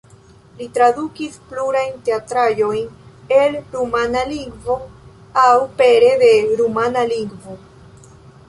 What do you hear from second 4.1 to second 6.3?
lingvo aŭ pere